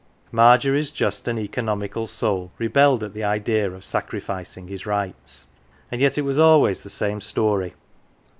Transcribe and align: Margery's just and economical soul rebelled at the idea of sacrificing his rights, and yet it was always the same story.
Margery's 0.31 0.89
just 0.89 1.27
and 1.27 1.37
economical 1.37 2.07
soul 2.07 2.51
rebelled 2.57 3.03
at 3.03 3.13
the 3.13 3.23
idea 3.23 3.69
of 3.69 3.85
sacrificing 3.85 4.67
his 4.67 4.87
rights, 4.87 5.45
and 5.91 6.01
yet 6.01 6.17
it 6.17 6.23
was 6.23 6.39
always 6.39 6.81
the 6.81 6.89
same 6.89 7.21
story. 7.21 7.75